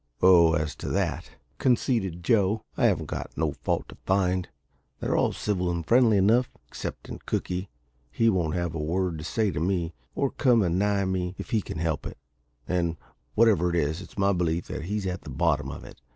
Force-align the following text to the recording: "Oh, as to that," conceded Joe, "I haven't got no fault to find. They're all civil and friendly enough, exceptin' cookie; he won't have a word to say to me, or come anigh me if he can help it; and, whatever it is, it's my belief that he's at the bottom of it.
"Oh, 0.23 0.53
as 0.53 0.73
to 0.77 0.89
that," 0.89 1.29
conceded 1.59 2.23
Joe, 2.23 2.63
"I 2.75 2.87
haven't 2.87 3.05
got 3.05 3.37
no 3.37 3.51
fault 3.51 3.87
to 3.89 3.97
find. 4.03 4.49
They're 4.99 5.15
all 5.15 5.31
civil 5.31 5.69
and 5.69 5.85
friendly 5.85 6.17
enough, 6.17 6.49
exceptin' 6.71 7.19
cookie; 7.27 7.69
he 8.09 8.27
won't 8.27 8.55
have 8.55 8.73
a 8.73 8.79
word 8.79 9.19
to 9.19 9.23
say 9.23 9.51
to 9.51 9.59
me, 9.59 9.93
or 10.15 10.31
come 10.31 10.63
anigh 10.63 11.05
me 11.05 11.35
if 11.37 11.51
he 11.51 11.61
can 11.61 11.77
help 11.77 12.07
it; 12.07 12.17
and, 12.67 12.97
whatever 13.35 13.69
it 13.69 13.75
is, 13.75 14.01
it's 14.01 14.17
my 14.17 14.33
belief 14.33 14.65
that 14.69 14.85
he's 14.85 15.05
at 15.05 15.21
the 15.21 15.29
bottom 15.29 15.69
of 15.69 15.83
it. 15.83 16.01